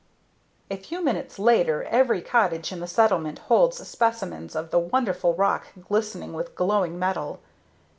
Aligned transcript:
A 0.71 0.77
few 0.77 1.03
minutes 1.05 1.37
later 1.37 1.83
every 1.83 2.23
cottage 2.23 2.71
in 2.71 2.79
the 2.79 2.87
settlement 2.87 3.37
holds 3.37 3.87
specimens 3.87 4.55
of 4.55 4.71
the 4.71 4.79
wonderful 4.79 5.35
rock 5.35 5.67
glistening 5.87 6.33
with 6.33 6.55
glowing 6.55 6.97
metal. 6.97 7.39